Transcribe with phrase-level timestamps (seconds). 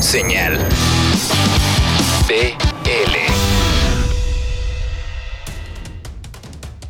[0.00, 0.58] Señal
[2.28, 3.16] BL.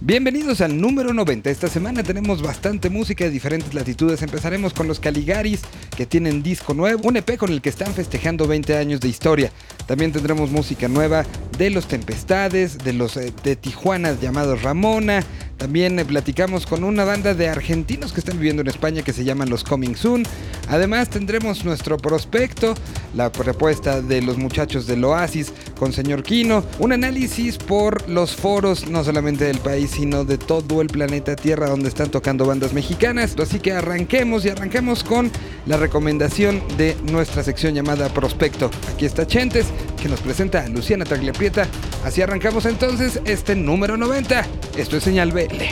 [0.01, 1.51] Bienvenidos al número 90.
[1.51, 4.23] Esta semana tenemos bastante música de diferentes latitudes.
[4.23, 5.63] Empezaremos con los Caligaris,
[5.97, 9.53] que tienen disco nuevo, un EP con el que están festejando 20 años de historia.
[9.87, 11.25] También tendremos música nueva
[11.59, 15.25] de los Tempestades, de los eh, de Tijuana llamados Ramona.
[15.57, 19.25] También eh, platicamos con una banda de argentinos que están viviendo en España que se
[19.25, 20.25] llaman los Coming Soon.
[20.69, 22.75] Además tendremos nuestro prospecto,
[23.15, 28.89] la propuesta de los muchachos del Oasis con señor Kino, un análisis por los foros
[28.89, 33.35] no solamente del país sino de todo el planeta Tierra donde están tocando bandas mexicanas.
[33.39, 35.31] Así que arranquemos y arranquemos con
[35.67, 38.71] la recomendación de nuestra sección llamada Prospecto.
[38.93, 39.67] Aquí está Chentes
[39.97, 41.67] que nos presenta Luciana Tagliaprieta.
[42.05, 44.47] Así arrancamos entonces este número 90.
[44.77, 45.63] Esto es Señal BL.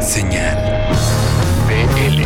[0.00, 0.56] Señal
[1.66, 2.22] BL.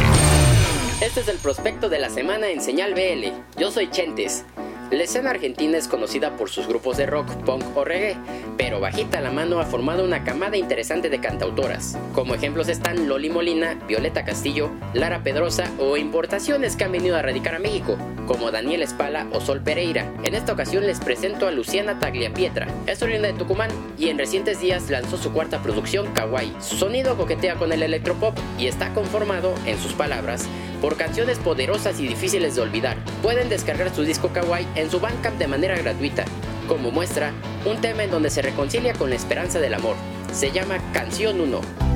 [1.05, 3.60] Este es el prospecto de la semana en Señal BL.
[3.60, 4.45] Yo soy Chentes.
[4.91, 8.17] La escena argentina es conocida por sus grupos de rock, punk o reggae,
[8.57, 11.99] pero bajita la mano ha formado una camada interesante de cantautoras.
[12.15, 17.23] Como ejemplos están Loli Molina, Violeta Castillo, Lara Pedrosa o importaciones que han venido a
[17.23, 20.11] radicar a México, como Daniel Espala o Sol Pereira.
[20.25, 22.66] En esta ocasión les presento a Luciana Tagliapietra.
[22.87, 26.57] Es oriunda de Tucumán y en recientes días lanzó su cuarta producción, Kawaii.
[26.61, 30.49] Su sonido coquetea con el electropop y está conformado, en sus palabras,
[30.80, 32.96] por canciones poderosas y difíciles de olvidar.
[33.23, 36.24] Pueden descargar su disco Kawaii en su Bandcamp de manera gratuita.
[36.66, 37.32] Como muestra,
[37.65, 39.96] un tema en donde se reconcilia con la esperanza del amor.
[40.32, 41.88] Se llama Canción 1.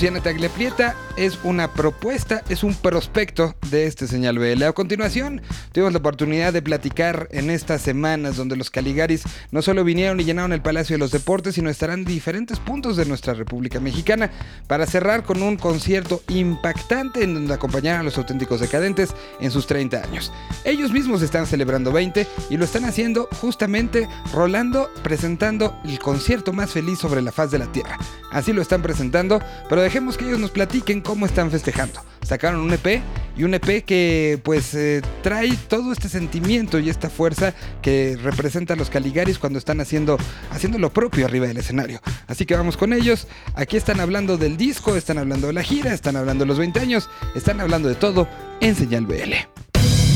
[0.00, 4.62] Luciana Tagliaprieta es una propuesta, es un prospecto de este señal BL.
[4.62, 5.42] A continuación,
[5.72, 10.24] tuvimos la oportunidad de platicar en estas semanas donde los Caligaris no solo vinieron y
[10.24, 14.30] llenaron el Palacio de los Deportes, sino estarán en diferentes puntos de nuestra República Mexicana
[14.66, 19.66] para cerrar con un concierto impactante en donde acompañaron a los auténticos decadentes en sus
[19.66, 20.32] 30 años.
[20.64, 26.70] Ellos mismos están celebrando 20 y lo están haciendo justamente rolando, presentando el concierto más
[26.70, 27.98] feliz sobre la faz de la Tierra.
[28.30, 32.00] Así lo están presentando, pero dejemos que ellos nos platiquen cómo están festejando.
[32.22, 33.02] Sacaron un EP
[33.36, 38.74] y un EP que pues eh, trae todo este sentimiento y esta fuerza que representa
[38.74, 40.16] a los Caligaris cuando están haciendo,
[40.52, 42.00] haciendo lo propio arriba del escenario.
[42.28, 43.26] Así que vamos con ellos.
[43.56, 46.78] Aquí están hablando del disco, están hablando de la gira, están hablando de los 20
[46.78, 48.28] años, están hablando de todo
[48.60, 49.34] en Señal BL.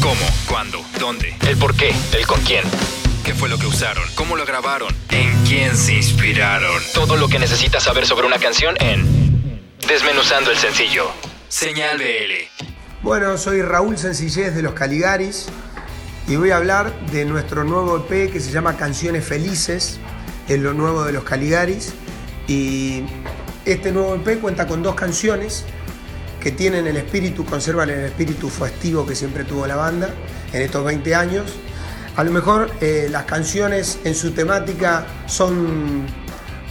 [0.00, 0.14] ¿Cómo?
[0.48, 0.84] ¿Cuándo?
[1.00, 1.34] ¿Dónde?
[1.48, 1.90] ¿El por qué?
[2.16, 2.62] ¿El con quién?
[3.24, 4.04] ¿Qué fue lo que usaron?
[4.14, 4.94] ¿Cómo lo grabaron?
[5.10, 6.80] ¿En quién se inspiraron?
[6.92, 9.23] Todo lo que necesitas saber sobre una canción en
[9.88, 11.04] Desmenuzando el sencillo.
[11.48, 12.64] Señal BL.
[13.02, 15.46] Bueno, soy Raúl Sencillez de los Caligaris
[16.26, 19.98] y voy a hablar de nuestro nuevo EP que se llama Canciones Felices,
[20.48, 21.92] es lo nuevo de los Caligaris.
[22.48, 23.04] Y
[23.66, 25.64] este nuevo EP cuenta con dos canciones
[26.40, 30.14] que tienen el espíritu, conservan el espíritu festivo que siempre tuvo la banda
[30.54, 31.52] en estos 20 años.
[32.16, 36.06] A lo mejor eh, las canciones en su temática son,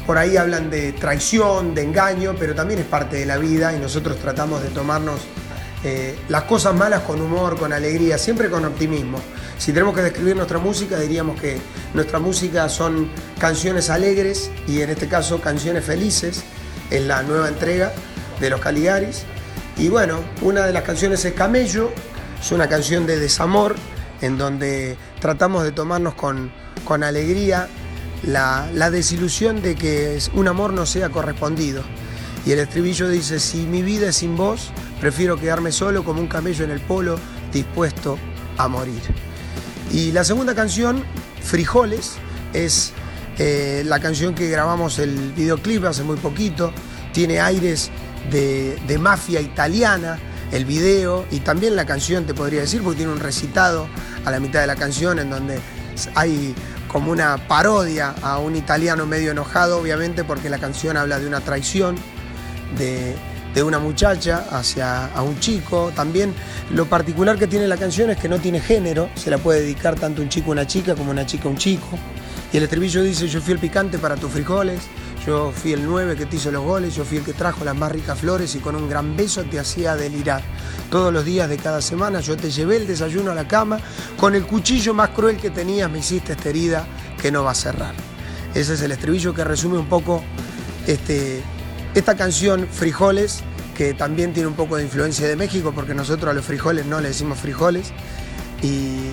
[0.06, 3.80] por ahí hablan de traición, de engaño, pero también es parte de la vida y
[3.80, 5.22] nosotros tratamos de tomarnos
[5.84, 9.20] eh, las cosas malas con humor, con alegría, siempre con optimismo.
[9.58, 11.58] Si tenemos que describir nuestra música, diríamos que
[11.94, 13.10] nuestra música son
[13.40, 16.44] canciones alegres y en este caso canciones felices,
[16.90, 17.92] en la nueva entrega
[18.40, 19.24] de los Caligaris.
[19.78, 21.92] Y bueno, una de las canciones es Camello,
[22.40, 23.76] es una canción de desamor
[24.22, 26.52] en donde tratamos de tomarnos con,
[26.86, 27.68] con alegría
[28.24, 31.84] la, desilusión de que un amor no sea correspondido.
[32.46, 36.28] Y el estribillo dice, si mi vida es sin vos, prefiero quedarme solo como un
[36.28, 37.18] camello en el polo,
[37.52, 38.18] dispuesto
[38.58, 39.02] a morir.
[39.92, 41.04] Y la segunda canción,
[41.42, 42.14] Frijoles,
[42.54, 42.92] es
[43.38, 46.74] eh, la canción que grabamos el videoclip hace muy poquito,
[47.14, 47.92] tiene aires
[48.32, 50.20] de, de mafia italiana,
[50.52, 53.88] el video y también la canción, te podría decir, porque tiene un recitado
[54.26, 55.60] a la mitad de la canción en donde
[56.16, 56.54] hay
[56.94, 61.42] como una parodia a un italiano medio enojado, obviamente, porque la canción habla de una
[61.42, 61.96] traición
[62.78, 63.16] de,
[63.56, 65.92] de una muchacha hacia a un chico.
[65.96, 66.36] También
[66.70, 69.96] lo particular que tiene la canción es que no tiene género, se la puede dedicar
[69.96, 71.98] tanto un chico a una chica como una chica a un chico.
[72.54, 74.82] Y el estribillo dice, yo fui el picante para tus frijoles,
[75.26, 77.76] yo fui el 9 que te hizo los goles, yo fui el que trajo las
[77.76, 80.42] más ricas flores y con un gran beso te hacía delirar.
[80.90, 83.80] Todos los días de cada semana yo te llevé el desayuno a la cama,
[84.18, 86.86] con el cuchillo más cruel que tenías me hiciste esta herida
[87.22, 87.96] que no va a cerrar.
[88.54, 90.24] Ese es el estribillo que resume un poco
[90.88, 91.42] este,
[91.96, 93.44] esta canción Frijoles,
[93.76, 97.02] que también tiene un poco de influencia de México, porque nosotros a los frijoles no
[97.02, 97.92] le decimos frijoles.
[98.62, 99.12] Y,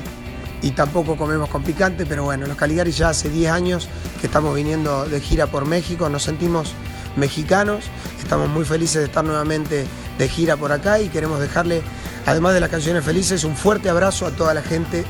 [0.62, 3.88] y tampoco comemos con picante, pero bueno, los Caligaris ya hace 10 años
[4.20, 6.72] que estamos viniendo de gira por México, nos sentimos
[7.16, 7.84] mexicanos,
[8.22, 9.86] estamos muy felices de estar nuevamente
[10.18, 11.82] de gira por acá y queremos dejarle,
[12.26, 15.04] además de las canciones felices, un fuerte abrazo a toda la gente.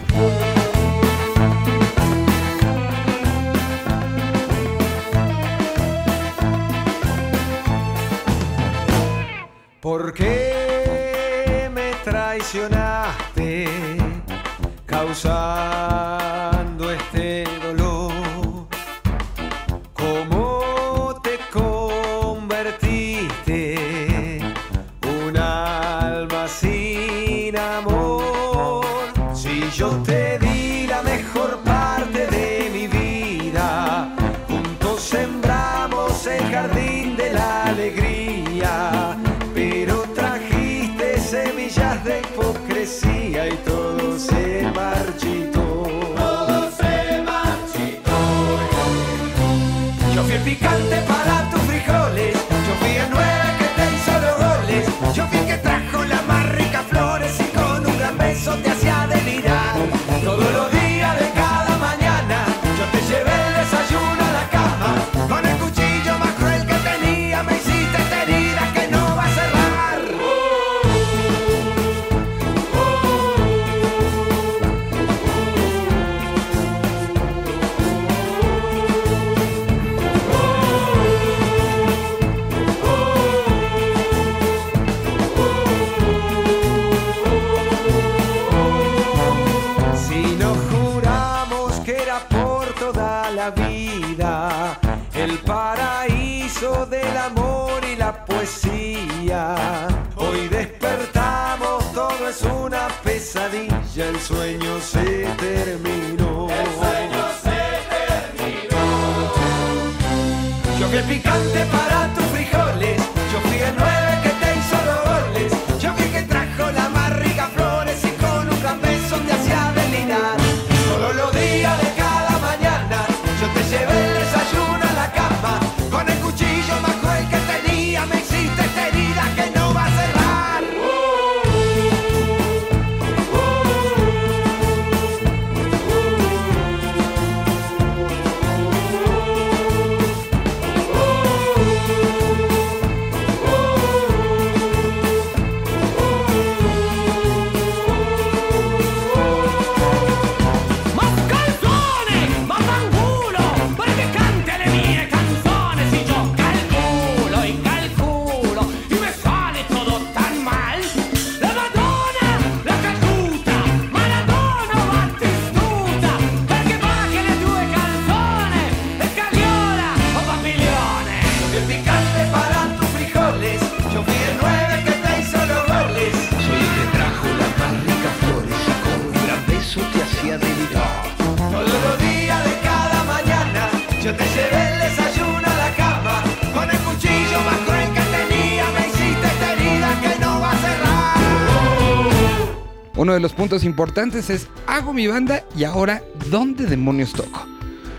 [193.10, 196.00] Uno de los puntos importantes es hago mi banda y ahora
[196.30, 197.44] ¿dónde demonios toco?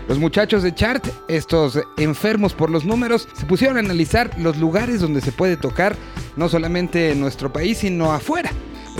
[0.08, 5.00] Los muchachos de Chart, estos enfermos por los números, se pusieron a analizar los lugares
[5.02, 5.96] donde se puede tocar,
[6.36, 8.50] no solamente en nuestro país, sino afuera.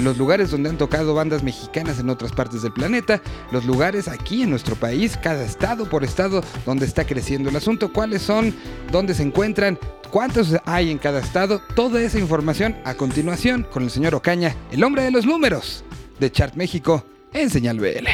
[0.03, 4.43] Los lugares donde han tocado bandas mexicanas en otras partes del planeta, los lugares aquí
[4.43, 8.55] en nuestro país, cada estado por estado donde está creciendo el asunto, cuáles son,
[8.91, 9.79] dónde se encuentran,
[10.11, 14.85] cuántos hay en cada estado, toda esa información a continuación con el señor Ocaña, el
[14.85, 15.83] hombre de los números
[16.23, 18.07] de Chart México en Señal BL.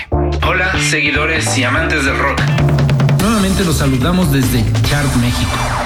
[0.46, 2.40] Hola, seguidores y amantes del rock.
[3.20, 5.77] Nuevamente los saludamos desde Chart México.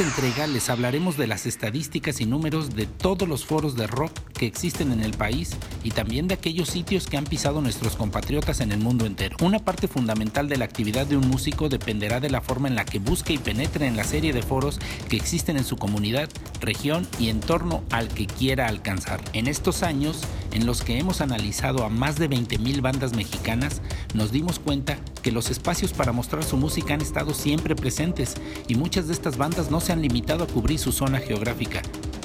[0.00, 4.18] Esta entrega les hablaremos de las estadísticas y números de todos los foros de rock
[4.32, 5.50] que existen en el país
[5.84, 9.36] y también de aquellos sitios que han pisado nuestros compatriotas en el mundo entero.
[9.42, 12.86] Una parte fundamental de la actividad de un músico dependerá de la forma en la
[12.86, 14.78] que busque y penetre en la serie de foros
[15.10, 16.30] que existen en su comunidad,
[16.62, 19.20] región y entorno al que quiera alcanzar.
[19.34, 23.82] En estos años, en los que hemos analizado a más de 20.000 bandas mexicanas,
[24.14, 28.76] nos dimos cuenta que los espacios para mostrar su música han estado siempre presentes y
[28.76, 31.82] muchas de estas bandas no se han limitado a cubrir su zona geográfica.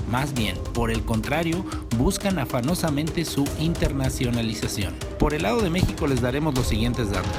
[0.09, 1.65] Más bien, por el contrario,
[1.97, 4.93] buscan afanosamente su internacionalización.
[5.19, 7.31] Por el lado de México les daremos los siguientes datos.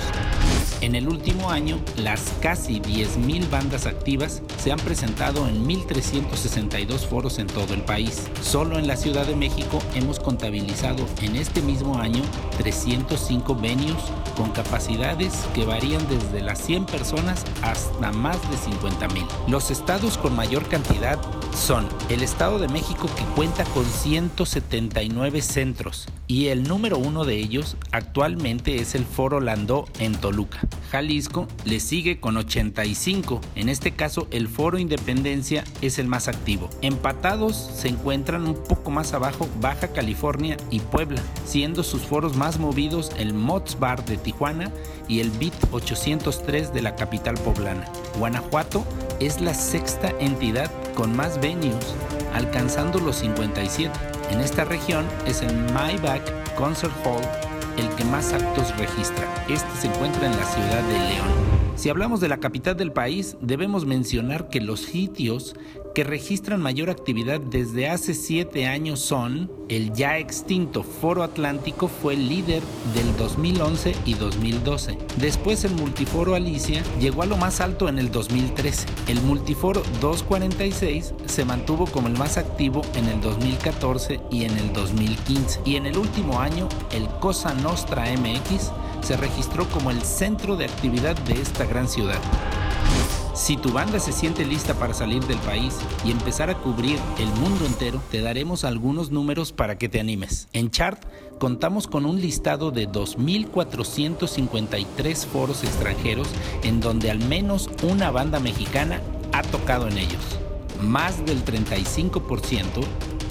[0.82, 7.38] En el último año, las casi 10.000 bandas activas se han presentado en 1.362 foros
[7.38, 8.28] en todo el país.
[8.42, 12.23] Solo en la Ciudad de México hemos contabilizado en este mismo año
[12.58, 13.96] 305 venues
[14.37, 19.26] con capacidades que varían desde las 100 personas hasta más de 50.000.
[19.49, 21.18] Los estados con mayor cantidad
[21.56, 27.37] son el Estado de México que cuenta con 179 centros y el número uno de
[27.37, 30.61] ellos actualmente es el Foro Landó en Toluca.
[30.91, 33.41] Jalisco le sigue con 85.
[33.55, 36.71] En este caso, el Foro Independencia es el más activo.
[36.83, 42.59] Empatados se encuentran un poco más abajo Baja California y Puebla, siendo sus foros más
[42.59, 44.73] movidos el Mods Bar de Tijuana
[45.09, 47.85] y el Beat 803 de la capital poblana.
[48.19, 48.85] Guanajuato
[49.21, 51.95] es la sexta entidad con más venues,
[52.35, 53.93] alcanzando los 57.
[54.31, 56.25] En esta región es el Maybach
[56.57, 57.23] Concert Hall
[57.79, 59.26] el que más actos registra.
[59.49, 61.65] Este se encuentra en la ciudad de León.
[61.76, 65.54] Si hablamos de la capital del país, debemos mencionar que los sitios
[65.95, 72.14] que registran mayor actividad desde hace siete años son el ya extinto Foro Atlántico fue
[72.14, 72.62] el líder
[72.95, 74.97] del 2011 y 2012.
[75.18, 78.87] Después el Multiforo Alicia llegó a lo más alto en el 2013.
[79.09, 84.73] El Multiforo 246 se mantuvo como el más activo en el 2014 y en el
[84.73, 85.61] 2015.
[85.66, 88.71] Y en el último año el Cosa Nostra MX
[89.03, 92.21] se registró como el centro de actividad de esta gran ciudad.
[93.37, 95.76] Si tu banda se siente lista para salir del país
[96.07, 100.49] y empezar a cubrir el mundo entero, te daremos algunos números para que te animes.
[100.55, 100.99] En Chart
[101.38, 106.29] contamos con un listado de 2.453 foros extranjeros
[106.62, 110.23] en donde al menos una banda mexicana ha tocado en ellos.
[110.81, 112.65] Más del 35%,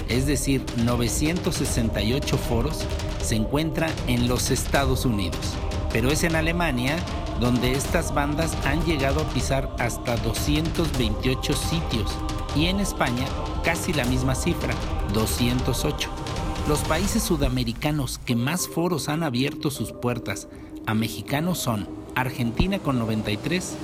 [0.08, 2.86] es decir, 968 foros,
[3.26, 5.54] se encuentra en los Estados Unidos.
[5.92, 6.96] Pero es en Alemania
[7.40, 12.10] donde estas bandas han llegado a pisar hasta 228 sitios
[12.54, 13.26] y en España
[13.64, 14.74] casi la misma cifra,
[15.12, 16.08] 208.
[16.68, 20.48] Los países sudamericanos que más foros han abierto sus puertas
[20.86, 23.76] a mexicanos son Argentina con 93,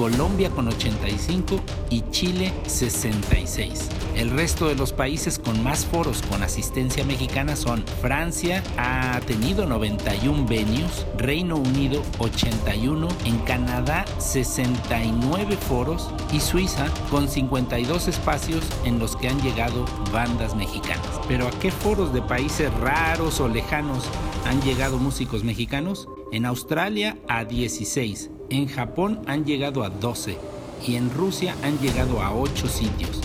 [0.00, 3.90] Colombia con 85 y Chile 66.
[4.16, 9.66] El resto de los países con más foros con asistencia mexicana son Francia, ha tenido
[9.66, 18.98] 91 venues, Reino Unido 81, en Canadá 69 foros y Suiza con 52 espacios en
[18.98, 21.20] los que han llegado bandas mexicanas.
[21.28, 24.04] Pero ¿a qué foros de países raros o lejanos
[24.46, 26.08] han llegado músicos mexicanos?
[26.32, 30.36] En Australia a 16, en Japón han llegado a 12
[30.86, 33.20] y en Rusia han llegado a 8 sitios.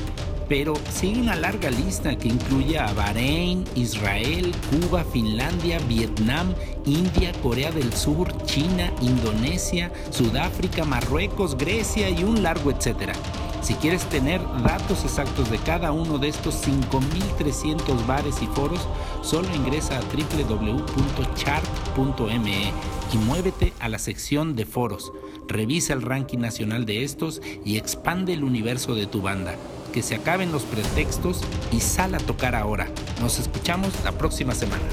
[0.48, 6.54] Pero sigue una larga lista que incluye a Bahrein, Israel, Cuba, Finlandia, Vietnam,
[6.86, 13.14] India, Corea del Sur, China, Indonesia, Sudáfrica, Marruecos, Grecia y un largo etcétera.
[13.66, 18.88] Si quieres tener datos exactos de cada uno de estos 5.300 bares y foros,
[19.24, 20.84] solo ingresa a www.chart.me
[23.12, 25.12] y muévete a la sección de foros.
[25.48, 29.56] Revisa el ranking nacional de estos y expande el universo de tu banda.
[29.92, 31.42] Que se acaben los pretextos
[31.72, 32.88] y sal a tocar ahora.
[33.20, 34.84] Nos escuchamos la próxima semana.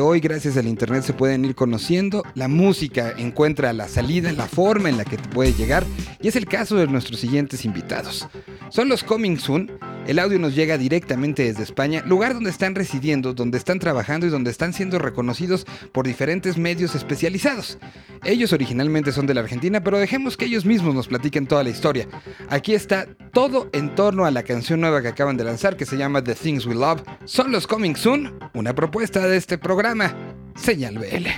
[0.00, 4.88] Hoy gracias al internet se pueden ir conociendo, la música encuentra la salida, la forma
[4.88, 5.84] en la que te puede llegar
[6.20, 8.28] y es el caso de nuestros siguientes invitados.
[8.70, 9.70] Son los Coming Soon,
[10.06, 14.30] el audio nos llega directamente desde España, lugar donde están residiendo, donde están trabajando y
[14.30, 17.78] donde están siendo reconocidos por diferentes medios especializados.
[18.24, 21.70] Ellos originalmente son de la Argentina, pero dejemos que ellos mismos nos platiquen toda la
[21.70, 22.08] historia.
[22.48, 25.96] Aquí está todo en torno a la canción nueva que acaban de lanzar que se
[25.96, 27.02] llama The Things We Love.
[27.24, 30.14] Son los Coming Soon, una propuesta de este programa,
[30.56, 31.28] Señal BL.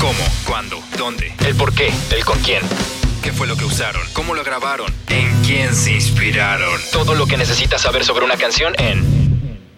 [0.00, 0.12] ¿Cómo?
[0.46, 0.78] ¿Cuándo?
[0.96, 1.32] ¿Dónde?
[1.46, 2.62] El por qué, el con quién.
[3.22, 4.02] ¿Qué fue lo que usaron?
[4.12, 4.92] ¿Cómo lo grabaron?
[5.08, 6.80] ¿En quién se inspiraron?
[6.92, 9.02] Todo lo que necesitas saber sobre una canción en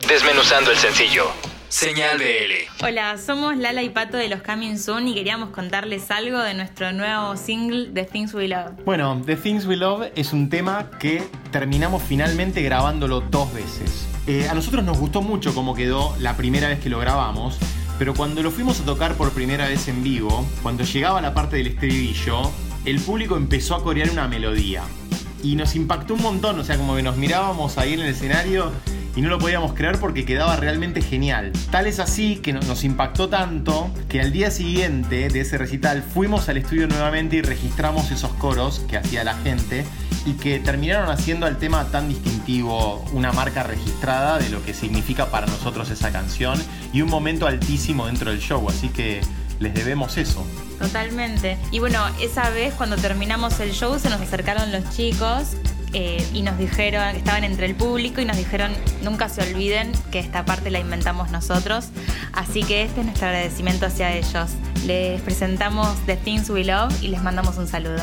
[0.06, 1.30] Desmenuzando el sencillo.
[1.68, 2.84] Señal BL.
[2.84, 6.92] Hola, somos Lala y Pato de los Coming Soon y queríamos contarles algo de nuestro
[6.92, 8.84] nuevo single The Things We Love.
[8.84, 14.06] Bueno, The Things We Love es un tema que terminamos finalmente grabándolo dos veces.
[14.26, 17.56] Eh, a nosotros nos gustó mucho cómo quedó la primera vez que lo grabamos,
[17.98, 21.56] pero cuando lo fuimos a tocar por primera vez en vivo, cuando llegaba la parte
[21.56, 22.50] del estribillo,
[22.84, 24.82] el público empezó a corear una melodía.
[25.42, 28.72] Y nos impactó un montón, o sea, como que nos mirábamos ahí en el escenario
[29.16, 31.52] y no lo podíamos creer porque quedaba realmente genial.
[31.70, 36.02] Tal es así que no- nos impactó tanto que al día siguiente de ese recital
[36.02, 39.86] fuimos al estudio nuevamente y registramos esos coros que hacía la gente
[40.26, 45.30] y que terminaron haciendo al tema tan distintivo una marca registrada de lo que significa
[45.30, 46.62] para nosotros esa canción
[46.92, 49.22] y un momento altísimo dentro del show, así que
[49.60, 50.44] les debemos eso.
[50.78, 51.58] Totalmente.
[51.70, 55.52] Y bueno, esa vez cuando terminamos el show se nos acercaron los chicos
[55.92, 60.18] eh, y nos dijeron, estaban entre el público y nos dijeron, nunca se olviden que
[60.18, 61.88] esta parte la inventamos nosotros.
[62.32, 64.50] Así que este es nuestro agradecimiento hacia ellos.
[64.86, 68.02] Les presentamos The Things We Love y les mandamos un saludo.